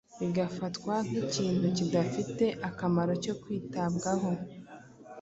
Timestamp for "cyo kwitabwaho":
3.23-4.29